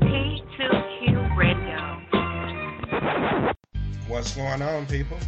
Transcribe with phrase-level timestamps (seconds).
[0.00, 2.00] T2Q Radio.
[4.08, 5.18] What's going on, people?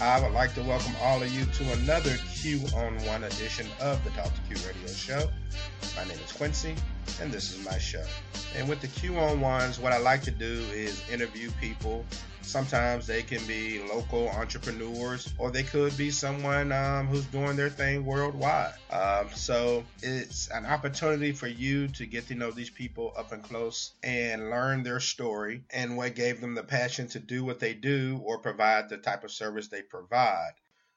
[0.00, 4.02] I would like to welcome all of you to another Q on One edition of
[4.02, 5.30] the Talk to Q Radio Show.
[5.96, 6.74] My name is Quincy,
[7.20, 8.04] and this is my show.
[8.56, 12.04] And with the Q on Ones, what I like to do is interview people
[12.46, 17.70] Sometimes they can be local entrepreneurs, or they could be someone um, who's doing their
[17.70, 18.74] thing worldwide.
[18.90, 23.42] Um, so it's an opportunity for you to get to know these people up and
[23.42, 27.74] close and learn their story and what gave them the passion to do what they
[27.74, 30.52] do or provide the type of service they provide.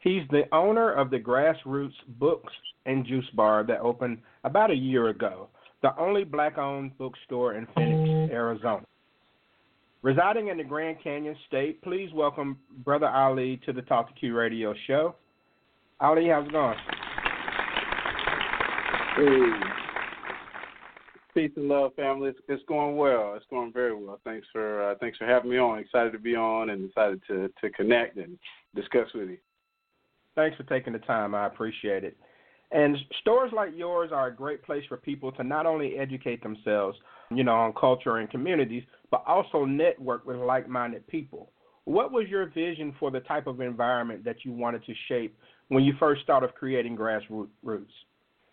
[0.00, 2.52] He's the owner of the Grassrootz Books
[2.86, 5.48] and Juice Bar that opened about a year ago,
[5.82, 8.84] the only black owned bookstore in Phoenix, Arizona.
[10.02, 14.34] Residing in the Grand Canyon State, please welcome Brother Ali to the Talk to Q
[14.34, 15.14] radio show.
[16.00, 16.78] Ali, how's it going?
[19.16, 19.76] Hey.
[21.34, 22.30] Peace and love, family.
[22.30, 23.34] It's, it's going well.
[23.36, 24.18] It's going very well.
[24.24, 25.78] Thanks for uh, thanks for having me on.
[25.78, 28.38] Excited to be on and excited to to connect and
[28.74, 29.36] discuss with you.
[30.40, 31.34] Thanks for taking the time.
[31.34, 32.16] I appreciate it.
[32.72, 36.96] And stores like yours are a great place for people to not only educate themselves,
[37.30, 41.52] you know, on culture and communities, but also network with like-minded people.
[41.84, 45.36] What was your vision for the type of environment that you wanted to shape
[45.68, 47.48] when you first started creating Grassrootz?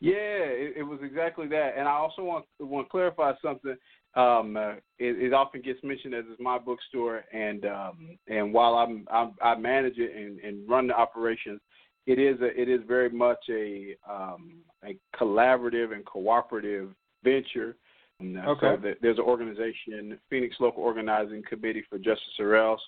[0.02, 1.76] Yeah, it, it was exactly that.
[1.78, 3.78] And I also want want to clarify something.
[4.18, 8.74] Um, uh, it, it often gets mentioned as it's my bookstore, and um, and while
[8.74, 11.62] I'm, I'm I manage it and, and run the operations,
[12.08, 16.90] it is a, it is very much a um, a collaborative and cooperative
[17.24, 17.76] venture.
[18.20, 18.76] Okay.
[18.82, 22.82] So there's an organization, Phoenix Local Organizing Committee for Justice or Else,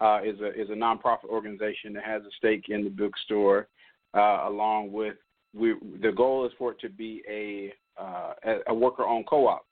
[0.00, 3.68] uh, is a is a nonprofit organization that has a stake in the bookstore,
[4.14, 5.16] uh, along with
[5.52, 5.74] we.
[6.00, 8.32] The goal is for it to be a uh,
[8.68, 9.66] a worker-owned co-op.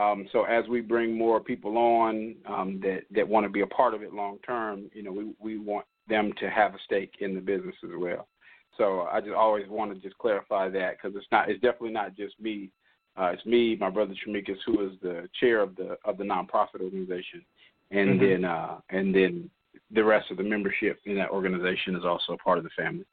[0.00, 3.66] Um, so as we bring more people on um, that that want to be a
[3.66, 7.16] part of it long term, you know, we we want them to have a stake
[7.20, 8.26] in the business as well.
[8.78, 12.16] So I just always want to just clarify that because it's not it's definitely not
[12.16, 12.70] just me.
[13.16, 16.80] Uh, it's me, my brother Tremikas, who is the chair of the of the nonprofit
[16.80, 17.44] organization,
[17.90, 18.24] and mm-hmm.
[18.24, 19.50] then uh, and then
[19.90, 23.04] the rest of the membership in that organization is also part of the family.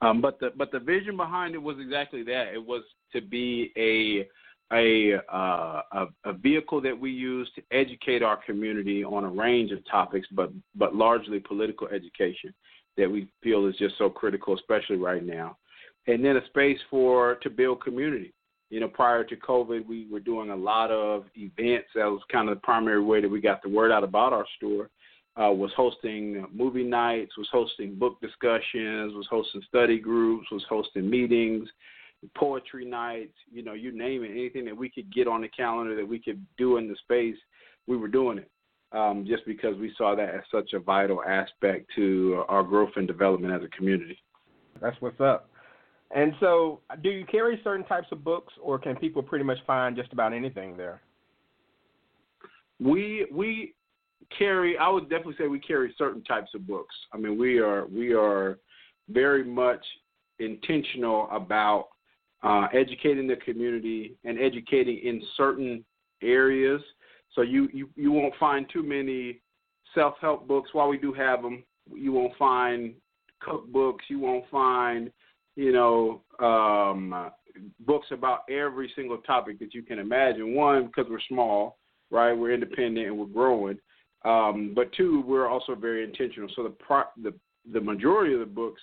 [0.00, 2.54] Um, but the but the vision behind it was exactly that.
[2.54, 4.26] It was to be a
[4.72, 9.72] a, uh, a, a vehicle that we use to educate our community on a range
[9.72, 12.54] of topics, but but largely political education
[12.96, 15.56] that we feel is just so critical, especially right now.
[16.06, 18.32] And then a space for to build community.
[18.70, 21.88] You know, prior to COVID, we were doing a lot of events.
[21.96, 24.46] That was kind of the primary way that we got the word out about our
[24.56, 24.88] store.
[25.40, 31.08] Uh, was hosting movie nights, was hosting book discussions, was hosting study groups, was hosting
[31.08, 31.68] meetings,
[32.36, 35.96] poetry nights, you know, you name it, anything that we could get on the calendar
[35.96, 37.36] that we could do in the space,
[37.86, 38.50] we were doing it.
[38.92, 43.06] Um, just because we saw that as such a vital aspect to our growth and
[43.06, 44.18] development as a community.
[44.80, 45.48] That's what's up.
[46.12, 49.94] And so, do you carry certain types of books, or can people pretty much find
[49.94, 51.00] just about anything there?
[52.80, 53.74] We we
[54.36, 54.76] carry.
[54.76, 56.94] I would definitely say we carry certain types of books.
[57.12, 58.58] I mean, we are we are
[59.08, 59.84] very much
[60.40, 61.88] intentional about
[62.42, 65.84] uh, educating the community and educating in certain
[66.22, 66.80] areas.
[67.34, 69.40] So you, you, you won't find too many
[69.94, 70.70] self help books.
[70.72, 72.94] While we do have them, you won't find
[73.46, 74.00] cookbooks.
[74.08, 75.10] You won't find,
[75.56, 77.30] you know, um,
[77.80, 80.54] books about every single topic that you can imagine.
[80.54, 81.78] One, because we're small,
[82.10, 82.32] right?
[82.32, 83.78] We're independent and we're growing.
[84.24, 86.50] Um, but two, we're also very intentional.
[86.54, 87.32] So the pro- the
[87.72, 88.80] the majority of the books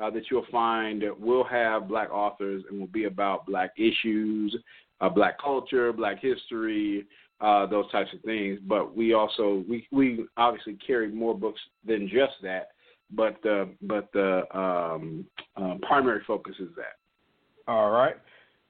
[0.00, 4.56] uh, that you'll find will have black authors and will be about black issues,
[5.00, 7.06] uh, black culture, black history,
[7.40, 8.58] uh, those types of things.
[8.66, 12.68] But we also we we obviously carry more books than just that.
[13.12, 15.26] But the but the um,
[15.56, 17.70] uh, primary focus is that.
[17.70, 18.16] All right.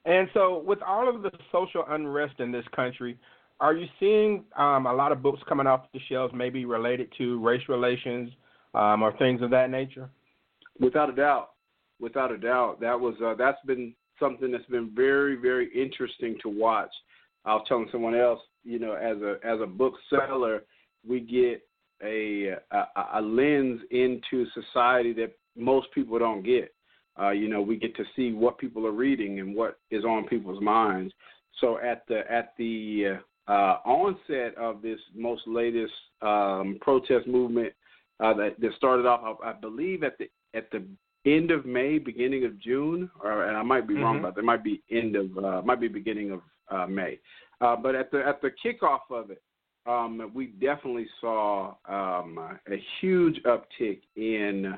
[0.06, 3.18] And so, with all of the social unrest in this country,
[3.60, 7.38] are you seeing um, a lot of books coming off the shelves, maybe related to
[7.40, 8.30] race relations
[8.72, 10.08] um, or things of that nature?
[10.80, 11.50] Without a doubt,
[12.00, 16.48] without a doubt, that was uh, that's been something that's been very very interesting to
[16.48, 16.90] watch.
[17.44, 20.62] I was telling someone else, you know, as a as a bookseller,
[21.06, 21.62] we get
[22.02, 22.84] a, a
[23.14, 26.74] a lens into society that most people don't get.
[27.20, 30.26] Uh, you know, we get to see what people are reading and what is on
[30.26, 31.12] people's minds.
[31.60, 33.18] So at the at the
[33.48, 35.92] uh, onset of this most latest
[36.22, 37.72] um, protest movement
[38.20, 40.84] uh, that, that started off, I, I believe at the at the
[41.26, 44.02] end of May, beginning of June, or and I might be mm-hmm.
[44.02, 44.40] wrong about that.
[44.40, 47.18] It might be end of uh, might be beginning of uh, May.
[47.60, 49.42] Uh, but at the at the kickoff of it,
[49.86, 54.74] um, we definitely saw um, a huge uptick in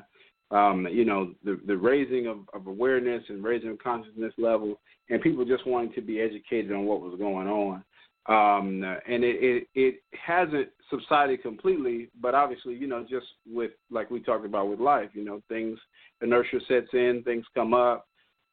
[0.51, 4.79] um, you know the the raising of, of awareness and raising of consciousness level,
[5.09, 7.83] and people just wanting to be educated on what was going on.
[8.27, 14.09] Um, and it, it it hasn't subsided completely, but obviously, you know, just with like
[14.09, 15.77] we talked about with life, you know, things
[16.21, 18.07] inertia sets in, things come up.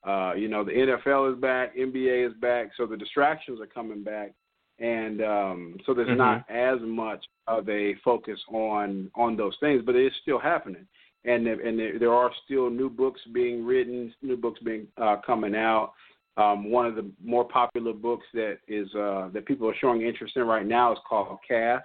[0.05, 4.03] Uh, you know, the NFL is back, NBA is back, so the distractions are coming
[4.03, 4.33] back,
[4.79, 6.19] and um, so there's mm-hmm.
[6.19, 10.87] not as much of a focus on on those things, but it is still happening,
[11.25, 15.55] and and there, there are still new books being written, new books being uh, coming
[15.55, 15.93] out.
[16.37, 20.37] Um, one of the more popular books that is uh, that people are showing interest
[20.37, 21.85] in right now is called Caste.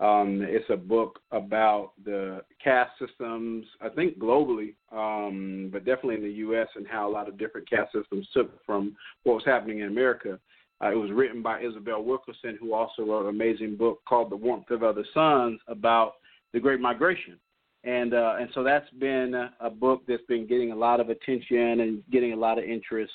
[0.00, 6.22] Um, it's a book about the caste systems, I think globally, um, but definitely in
[6.22, 6.68] the U.S.
[6.76, 10.38] and how a lot of different caste systems took from what was happening in America.
[10.80, 14.36] Uh, it was written by Isabel Wilkerson, who also wrote an amazing book called The
[14.36, 16.14] Warmth of Other Suns about
[16.52, 17.36] the Great Migration.
[17.82, 21.80] And uh, and so that's been a book that's been getting a lot of attention
[21.80, 23.12] and getting a lot of interest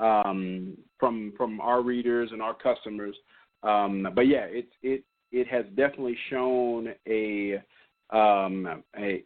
[0.00, 3.16] um, from from our readers and our customers.
[3.62, 7.62] Um, but yeah, it it it has definitely shown a
[8.10, 9.24] um, a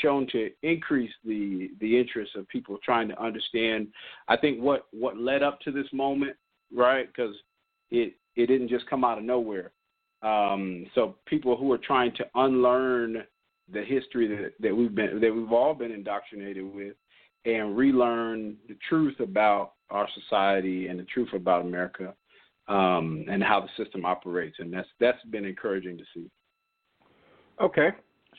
[0.00, 3.88] shown to increase the the interest of people trying to understand.
[4.28, 6.36] I think what what led up to this moment,
[6.74, 7.06] right?
[7.06, 7.34] Because
[7.90, 9.72] it it didn't just come out of nowhere.
[10.22, 13.24] Um, so people who are trying to unlearn
[13.72, 16.94] the history that, that we've been that we've all been indoctrinated with
[17.44, 22.14] and relearn the truth about our society and the truth about America
[22.68, 26.30] um, and how the system operates, and that's that's been encouraging to see.
[27.60, 27.90] Okay,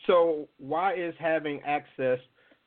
[0.08, 2.20] so why is having access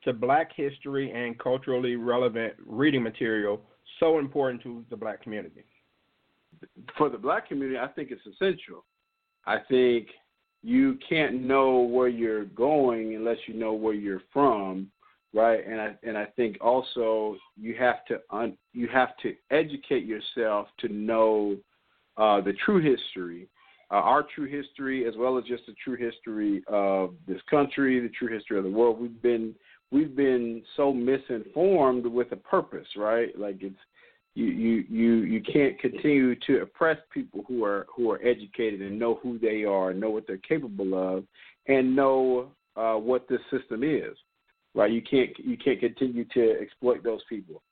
[0.05, 3.61] to Black history and culturally relevant reading material
[4.01, 5.65] so important to the Black community?
[6.97, 8.85] For the Black community, I think it's essential.
[9.47, 10.09] I think
[10.63, 14.89] you can't know where you're going unless you know where you're from
[15.37, 15.65] right?
[15.67, 20.67] And I and I think also you have to un, you have to educate yourself
[20.81, 21.57] to know
[22.17, 23.47] uh, the true history,
[23.91, 28.09] uh, our true history, as well as just the true history of this country, the
[28.09, 28.99] true history of the world.
[28.99, 29.55] We've been
[29.93, 33.39] we've been so misinformed with a purpose, right?
[33.39, 33.77] Like it's
[34.35, 38.99] you you you you can't continue to oppress people who are who are educated and
[38.99, 41.25] know who they are, know what they're capable of,
[41.69, 44.17] and know uh, what this system is
[44.77, 44.93] right?
[44.93, 47.63] You can't you can't continue to exploit those people.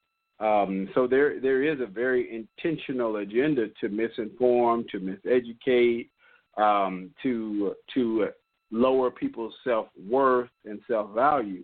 [0.40, 6.08] Um, so there there is a very intentional agenda to misinform, to miseducate,
[6.56, 8.28] um, to to
[8.72, 11.62] lower people's self worth and self value.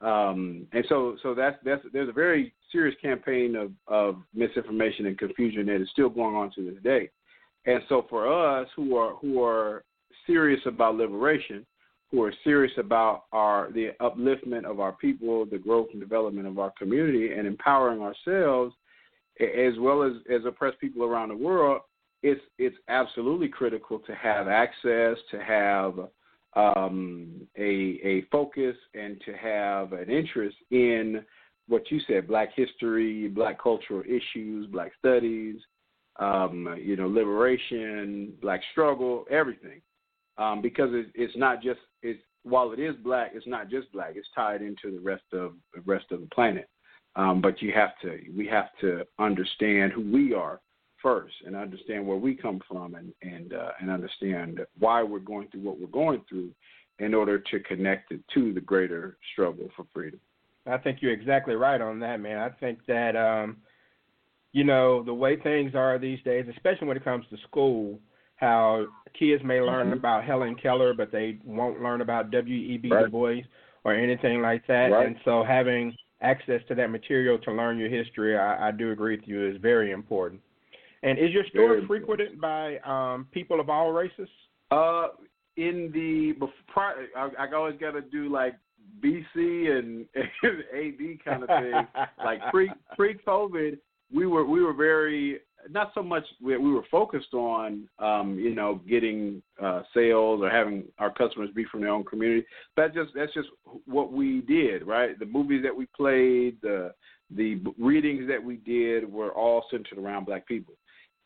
[0.00, 5.18] Um, and so so that's that's there's a very serious campaign of, of misinformation and
[5.18, 7.10] confusion that is still going on to this day.
[7.66, 9.84] And so for us who are who are
[10.26, 11.66] serious about liberation,
[12.10, 16.58] who are serious about our the upliftment of our people, the growth and development of
[16.58, 18.74] our community, and empowering ourselves,
[19.40, 21.82] as well as as oppressed people around the world,
[22.22, 25.94] it's it's absolutely critical to have access, to have
[26.56, 31.24] um, a a focus, and to have an interest in
[31.68, 35.56] what you said: Black history, Black cultural issues, Black studies,
[36.18, 39.80] um, you know, liberation, Black struggle, everything
[40.38, 44.12] um, because it, it's not just it's while it is black, it's not just black.
[44.14, 46.68] It's tied into the rest of the rest of the planet.
[47.16, 50.60] Um, but you have to we have to understand who we are
[51.02, 55.48] first and understand where we come from and and uh, and understand why we're going
[55.48, 56.50] through what we're going through
[56.98, 60.20] in order to connect it to the greater struggle for freedom.
[60.66, 62.38] I think you're exactly right on that, man.
[62.38, 63.56] I think that um,
[64.52, 67.98] you know the way things are these days, especially when it comes to school,
[68.40, 68.86] how
[69.18, 69.98] kids may learn mm-hmm.
[69.98, 72.88] about Helen Keller, but they won't learn about W.E.B.
[72.88, 73.04] Right.
[73.04, 73.42] Du Bois
[73.84, 74.88] or anything like that.
[74.88, 75.06] Right.
[75.06, 79.16] And so having access to that material to learn your history, I, I do agree
[79.16, 80.40] with you, is very important.
[81.02, 84.28] And is your store frequented by um, people of all races?
[84.70, 85.08] Uh,
[85.56, 86.34] in the
[86.68, 88.54] prior, I, I always got to do like
[89.02, 91.72] BC and, and AD kind of thing.
[92.24, 93.78] like pre pre COVID,
[94.12, 98.54] we were we were very not so much we, we were focused on um, you
[98.54, 102.46] know getting uh, sales or having our customers be from their own community.
[102.76, 103.48] That just that's just
[103.86, 105.18] what we did, right?
[105.18, 106.92] The movies that we played, the
[107.34, 110.74] the readings that we did were all centered around black people.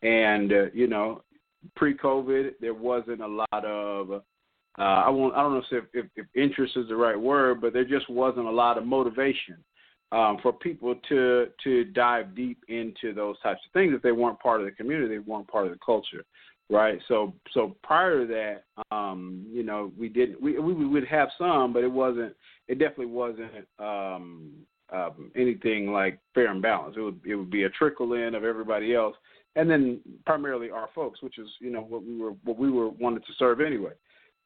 [0.03, 1.23] And uh, you know,
[1.77, 6.27] pre-COVID, there wasn't a lot of uh, I won't I don't know if, if if
[6.35, 9.57] interest is the right word, but there just wasn't a lot of motivation
[10.15, 14.39] um, for people to to dive deep into those types of things if they weren't
[14.39, 16.25] part of the community, they weren't part of the culture,
[16.71, 17.01] right?
[17.09, 21.73] So so prior to that, um, you know, we didn't we we would have some,
[21.73, 22.35] but it wasn't
[22.69, 24.53] it definitely wasn't um,
[24.93, 26.97] um, anything like fair and balanced.
[26.97, 29.17] It would it would be a trickle in of everybody else,
[29.57, 32.89] and then primarily our folks, which is you know what we were what we were
[32.89, 33.93] wanted to serve anyway.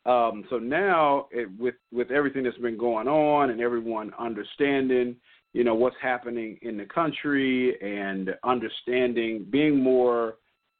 [0.07, 5.15] Um, so now it, with with everything that's been going on and everyone understanding,
[5.53, 10.35] you know what's happening in the country and understanding, being more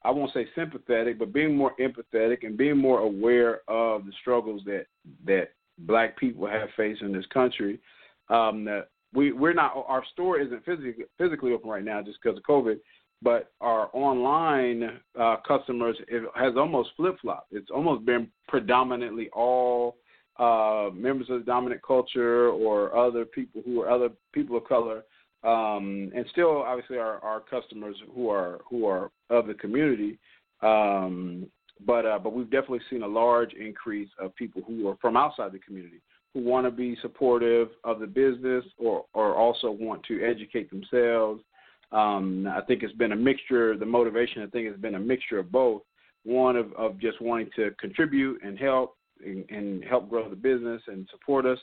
[0.05, 4.63] I won't say sympathetic, but being more empathetic and being more aware of the struggles
[4.65, 4.87] that
[5.27, 5.49] that
[5.79, 7.81] black people have faced in this country.
[8.29, 12.39] Um, that we we're not our store isn't physically physically open right now just because
[12.39, 12.79] of COVID,
[13.23, 17.53] but our online uh, customers it has almost flip flopped.
[17.53, 19.97] It's almost been predominantly all
[20.39, 25.05] uh, members of the dominant culture or other people who are other people of color,
[25.45, 30.19] um, and still obviously our, our customers who are who are of the community.
[30.63, 31.47] Um,
[31.87, 35.53] but uh, but we've definitely seen a large increase of people who are from outside
[35.53, 36.01] the community
[36.35, 41.43] who want to be supportive of the business or, or also want to educate themselves.
[41.91, 43.77] Um, I think it's been a mixture.
[43.77, 45.83] The motivation, I think, has been a mixture of both.
[46.25, 50.83] One of, of just wanting to contribute and help and, and help grow the business
[50.87, 51.59] and support us,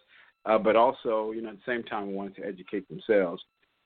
[0.46, 3.42] uh, but also, you know, at the same time, wanting to educate themselves.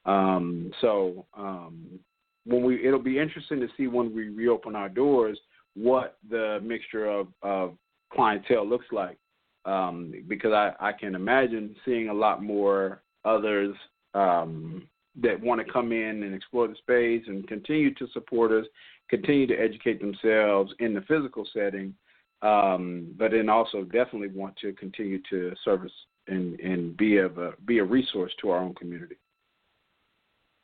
[0.06, 2.00] Um, so um,
[2.46, 5.38] when we, it'll be interesting to see when we reopen our doors
[5.76, 7.76] what the mixture of, of
[8.12, 9.18] clientele looks like
[9.66, 13.76] um, because I, I can imagine seeing a lot more others
[14.14, 14.88] um,
[15.22, 18.66] that want to come in and explore the space and continue to support us,
[19.10, 21.94] continue to educate themselves in the physical setting,
[22.42, 25.92] um, but then also definitely want to continue to service
[26.28, 29.16] and, and be of a, be a resource to our own community.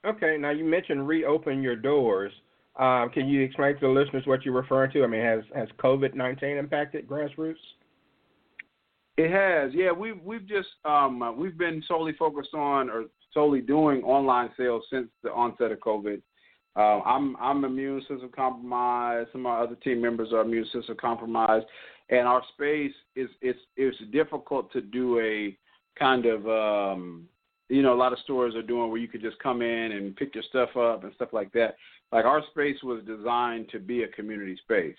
[0.06, 2.32] Okay, now you mentioned reopen your doors.
[2.78, 5.04] Um, can you explain to the listeners what you're referring to?
[5.04, 7.56] I mean, has has COVID nineteen impacted Grassrootz?
[9.18, 9.92] It has, yeah.
[9.92, 14.84] We've we've just um, uh, we've been solely focused on or solely doing online sales
[14.92, 16.22] since the onset of COVID.
[16.76, 19.30] Uh, I'm I'm immune system compromised.
[19.32, 21.66] Some of our other team members are immune system compromised,
[22.10, 25.58] and our space is it's it's difficult to do a
[25.98, 27.26] kind of um,
[27.70, 30.16] you know a lot of stores are doing where you could just come in and
[30.16, 31.76] pick your stuff up and stuff like that.
[32.12, 34.96] Like our space was designed to be a community space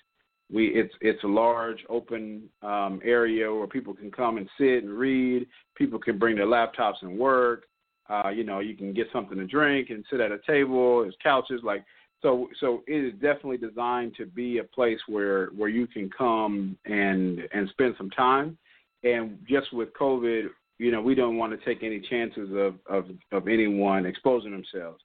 [0.51, 4.93] we it's it's a large open um, area where people can come and sit and
[4.93, 5.47] read.
[5.75, 7.65] People can bring their laptops and work.
[8.09, 11.03] Uh, you know, you can get something to drink and sit at a table.
[11.03, 11.85] There's couches, like
[12.23, 12.49] so.
[12.61, 17.41] So it is definitely designed to be a place where where you can come and
[17.53, 18.57] and spend some time.
[19.03, 20.49] And just with COVID,
[20.79, 25.03] you know, we don't want to take any chances of of, of anyone exposing themselves.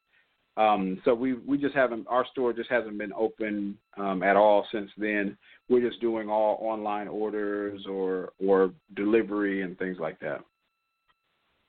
[0.57, 4.67] Um, so we we just haven't our store just hasn't been open um, at all
[4.71, 5.37] since then.
[5.69, 10.41] We're just doing all online orders or or delivery and things like that.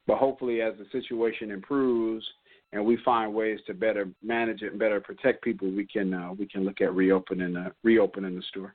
[0.07, 2.25] But hopefully, as the situation improves
[2.73, 6.33] and we find ways to better manage it and better protect people, we can uh,
[6.33, 8.75] we can look at reopening reopening the store.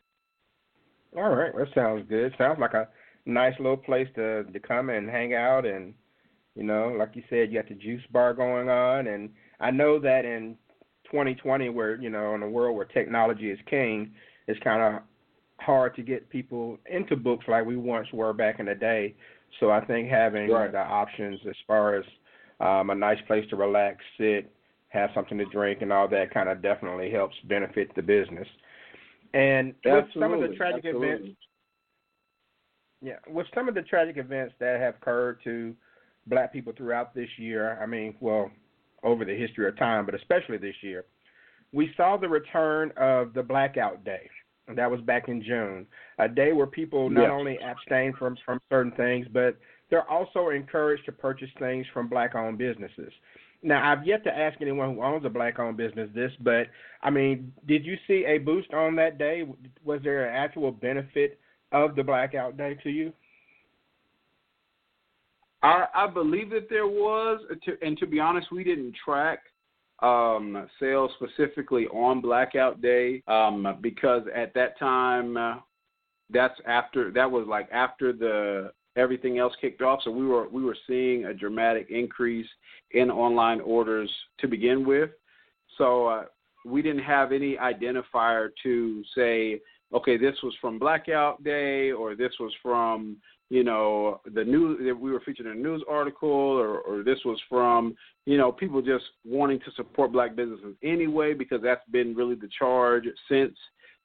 [1.16, 2.34] All right, that sounds good.
[2.38, 2.88] Sounds like a
[3.26, 5.94] nice little place to to come and hang out and
[6.56, 9.30] you know, like you said, you got the juice bar going on and
[9.60, 10.58] I know that in
[11.06, 14.12] 2020, where you know, in a world where technology is king,
[14.48, 15.02] it's kind of
[15.60, 19.16] hard to get people into books like we once were back in the day.
[19.60, 20.72] So I think having right.
[20.72, 22.06] the options as far as
[22.60, 24.52] um, a nice place to relax, sit,
[24.90, 28.48] have something to drink, and all that kind of definitely helps benefit the business.
[29.34, 31.08] And with some of the tragic Absolutely.
[31.08, 31.40] events,
[33.02, 35.76] yeah, with some of the tragic events that have occurred to
[36.28, 38.50] black people throughout this year, I mean, well,
[39.04, 41.06] over the history of time, but especially this year,
[41.74, 44.30] we saw the return of the blackout day.
[44.68, 45.86] And that was back in June,
[46.20, 49.58] a day where people not only abstain from from certain things, but
[49.90, 53.14] they're also encouraged to purchase things from black-owned businesses.
[53.64, 56.68] Now, I've yet to ask anyone who owns a black-owned business this, but
[57.02, 59.44] I mean, did you see a boost on that day?
[59.84, 61.40] Was there an actual benefit
[61.72, 63.14] of the blackout day to you?
[65.64, 69.40] I, I believe that there was, to, and to be honest, we didn't track
[70.00, 75.56] um, sales specifically on Blackout Day um, because at that time, uh,
[76.30, 80.02] that's after that was like after the everything else kicked off.
[80.04, 82.48] So we were we were seeing a dramatic increase
[82.92, 85.12] in online orders to begin with.
[85.78, 86.24] So uh,
[86.66, 89.62] we didn't have any identifier to say,
[89.94, 93.18] okay, this was from Blackout Day or this was from
[93.50, 97.20] you know the news that we were featured in a news article or, or this
[97.24, 102.16] was from you know people just wanting to support black businesses anyway because that's been
[102.16, 103.56] really the charge since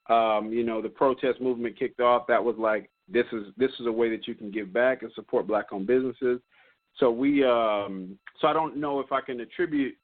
[0.09, 2.27] um, you know the protest movement kicked off.
[2.29, 5.13] That was like this is this is a way that you can give back and
[5.15, 6.41] support black owned businesses.
[6.99, 9.95] So we um, so I don't know if I can attribute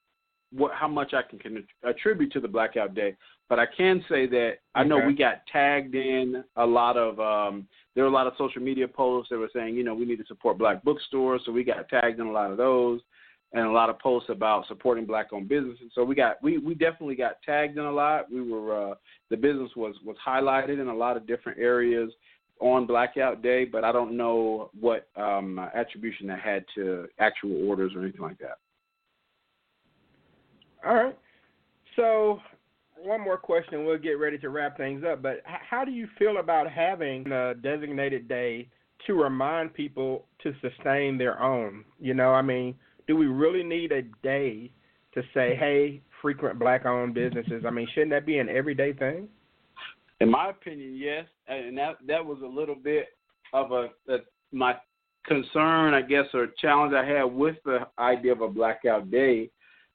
[0.53, 3.15] what how much I can, can attribute to the blackout day
[3.49, 7.67] but I can say that I know we got tagged in a lot of um,
[7.95, 10.19] there were a lot of social media posts that were saying, you know, we need
[10.19, 13.01] to support black bookstores, so we got tagged in a lot of those,
[13.53, 15.91] and a lot of posts about supporting black-owned businesses.
[15.95, 18.31] So we got we we definitely got tagged in a lot.
[18.31, 18.95] We were uh,
[19.31, 22.13] the business was was highlighted in a lot of different areas
[22.61, 27.93] on Blackout Day, but I don't know what um, attribution that had to actual orders
[27.95, 28.59] or anything like that.
[30.87, 31.19] All right.
[31.97, 32.41] So
[33.03, 33.85] one more question.
[33.85, 35.23] We'll get ready to wrap things up.
[35.23, 38.69] But how do you feel about having a designated day
[39.07, 41.85] to remind people to sustain their own?
[42.01, 42.75] You know, I mean,
[43.07, 44.71] do we really need a day
[45.15, 45.61] to say, hmm.
[45.61, 47.65] hey, frequent black-owned businesses?
[47.67, 49.29] I mean, shouldn't that be an everyday thing?
[50.21, 53.07] In my opinion, yes, and that that was a little bit
[53.53, 54.19] of a, a
[54.51, 54.75] my
[55.25, 59.51] concern, I guess, or challenge I had with the idea of a blackout day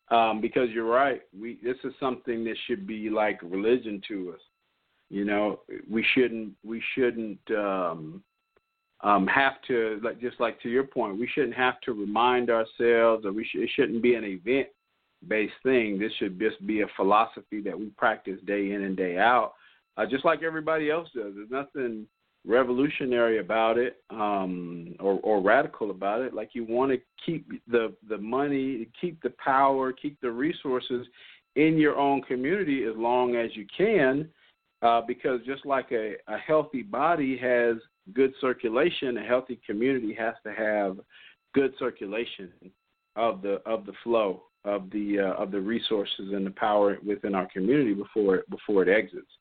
[0.10, 1.22] um, because you're right.
[1.40, 4.42] We this is something that should be like religion to us.
[5.10, 8.24] You know, we shouldn't we shouldn't um,
[9.02, 11.20] um, have to like just like to your point.
[11.20, 14.68] We shouldn't have to remind ourselves, or we sh- it shouldn't be an event
[15.28, 16.00] based thing.
[16.00, 19.54] This should just be a philosophy that we practice day in and day out,
[19.98, 21.34] uh, just like everybody else does.
[21.36, 22.08] There's nothing
[22.46, 26.34] revolutionary about it um, or, or radical about it.
[26.34, 31.08] Like you want to keep the the money, keep the power, keep the resources
[31.56, 34.28] in your own community as long as you can,
[34.82, 37.78] uh, because just like a, a healthy body has
[38.14, 41.00] good circulation, a healthy community has to have
[41.54, 42.52] good circulation
[43.16, 47.36] of the of the flow of the uh, of the resources and the power within
[47.36, 49.32] our community before it, before it exits.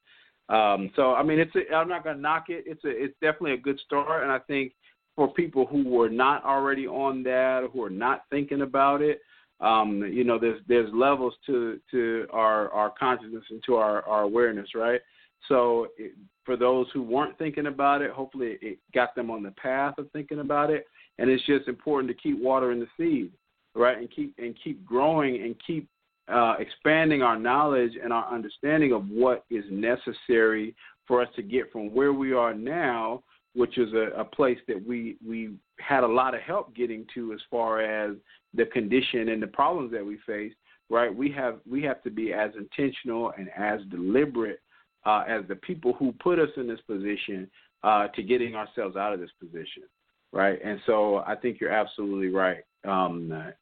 [0.52, 2.64] Um, so I mean, it's a, I'm not going to knock it.
[2.66, 4.72] It's a it's definitely a good start, and I think
[5.16, 9.20] for people who were not already on that, who are not thinking about it,
[9.60, 14.22] um, you know, there's there's levels to to our our consciousness and to our our
[14.22, 15.00] awareness, right?
[15.48, 16.12] So it,
[16.44, 20.10] for those who weren't thinking about it, hopefully it got them on the path of
[20.10, 20.84] thinking about it,
[21.18, 23.32] and it's just important to keep watering the seed,
[23.74, 25.88] right, and keep and keep growing and keep
[26.32, 30.74] uh, expanding our knowledge and our understanding of what is necessary
[31.06, 33.22] for us to get from where we are now,
[33.54, 37.32] which is a, a place that we we had a lot of help getting to
[37.32, 38.16] as far as
[38.54, 40.52] the condition and the problems that we face.
[40.90, 44.60] Right, we have we have to be as intentional and as deliberate
[45.06, 47.50] uh, as the people who put us in this position
[47.82, 49.84] uh, to getting ourselves out of this position.
[50.32, 52.64] Right, and so I think you're absolutely right.
[52.84, 53.52] Um,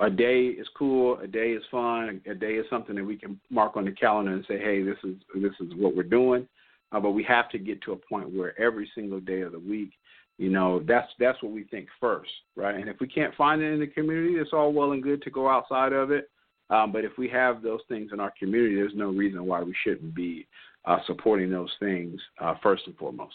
[0.00, 3.38] a day is cool, a day is fun, a day is something that we can
[3.50, 6.46] mark on the calendar and say, hey, this is this is what we're doing.
[6.92, 9.58] Uh, but we have to get to a point where every single day of the
[9.58, 9.92] week,
[10.38, 12.74] you know, that's that's what we think first, right?
[12.74, 15.30] And if we can't find it in the community, it's all well and good to
[15.30, 16.30] go outside of it.
[16.70, 19.74] Um, but if we have those things in our community, there's no reason why we
[19.84, 20.46] shouldn't be
[20.84, 23.34] uh, supporting those things uh, first and foremost.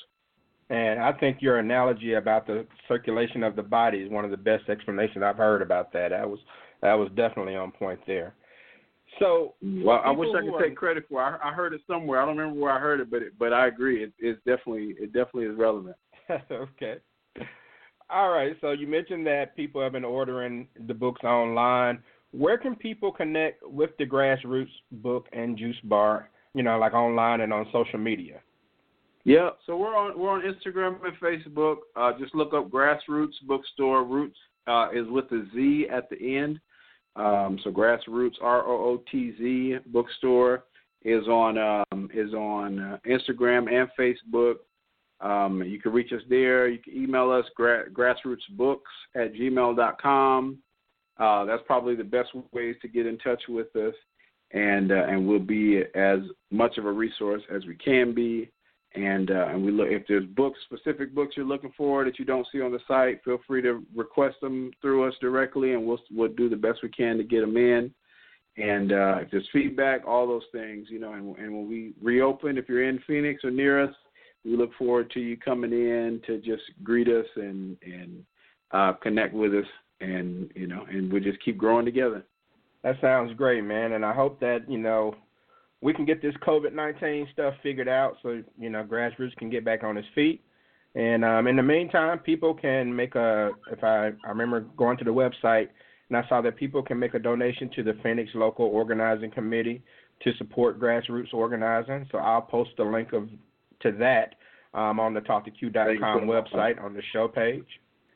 [0.70, 4.38] And I think your analogy about the circulation of the body is one of the
[4.38, 6.10] best explanations I've heard about that.
[6.10, 6.40] That was
[6.82, 8.36] that was definitely on point there.
[9.20, 9.84] So, mm-hmm.
[9.84, 10.62] well, I wish I could are...
[10.62, 11.22] take credit for.
[11.22, 11.40] It.
[11.42, 12.22] I, I heard it somewhere.
[12.22, 14.04] I don't remember where I heard it, but it, but I agree.
[14.04, 15.96] It, it's definitely it definitely is relevant.
[16.52, 16.96] okay.
[18.10, 18.56] All right.
[18.62, 22.00] So you mentioned that people have been ordering the books online.
[22.32, 26.30] Where can people connect with the Grassrootz Book and Juice Bar?
[26.54, 28.42] You know, like online and on social media.
[29.28, 31.80] Yeah, so we're on we're on Instagram and Facebook.
[31.98, 34.06] Uh, just look up Grassrootz Bookstore.
[34.06, 34.38] Roots
[34.68, 36.62] uh, is with a Z at the end.
[37.18, 40.64] Um, so Grassroots R O O T Z Bookstore
[41.04, 44.60] is on um, is on uh, Instagram and Facebook.
[45.20, 46.70] Um, you can reach us there.
[46.70, 48.78] You can email us gra- grassrootsbooks
[49.14, 50.58] at gmail.com.
[51.20, 53.94] Uh, that's probably the best ways to get in touch with us,
[54.52, 58.50] and uh, and we'll be as much of a resource as we can be
[58.96, 62.26] and uh, and we look if there's books, specific books you're looking for that you
[62.26, 66.00] don't see on the site, feel free to request them through us directly, and we'll
[66.12, 67.92] we'll do the best we can to get them in.
[68.58, 72.58] and uh, if there's feedback, all those things, you know, and, and when we reopen,
[72.58, 73.94] if you're in Phoenix or near us,
[74.44, 78.24] we look forward to you coming in to just greet us and and
[78.72, 79.66] uh, connect with us,
[80.02, 82.24] and you know, and we'll just keep growing together.
[82.84, 85.16] That sounds great, man, and I hope that you know
[85.82, 89.64] we can get this COVID nineteen stuff figured out, so you know, Grassrootz can get
[89.64, 90.42] back on its feet.
[90.96, 93.52] And um, in the meantime, people can make a.
[93.72, 95.70] If I I remember going to the website
[96.10, 99.84] and I saw that people can make a donation to the Phoenix Local Organizing Committee
[100.24, 102.08] to support grassroots organizing.
[102.12, 103.30] So I'll post the link of
[103.82, 104.36] to that
[104.74, 107.66] um, on the TalkToQ.com website on the show page.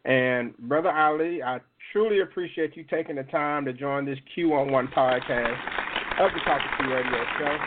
[0.06, 1.60] And Brother Ali, I
[1.92, 5.81] truly appreciate you taking the time to join this Q on One podcast
[6.22, 7.58] of the Talk to Q Radio Show.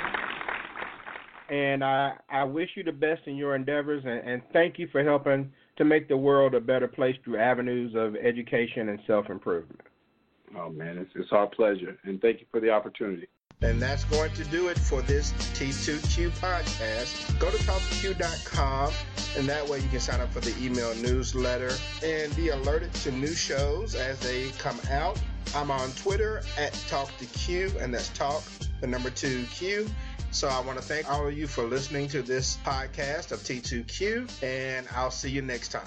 [1.52, 5.02] And I, I wish you the best in your endeavors, and, and thank you for
[5.02, 9.80] helping to make the world a better place through avenues of education and self improvement.
[10.56, 13.26] Oh man, it's, it's our pleasure, and thank you for the opportunity.
[13.60, 17.38] And that's going to do it for this T2Q podcast.
[17.40, 18.92] Go to talkq.com,
[19.36, 21.72] and that way you can sign up for the email newsletter
[22.04, 25.18] and be alerted to new shows as they come out.
[25.54, 28.42] I'm on Twitter at Talk to Q, and that's Talk,
[28.80, 29.88] the number two Q.
[30.30, 34.42] So I want to thank all of you for listening to this podcast of T2Q,
[34.42, 35.86] and I'll see you next time.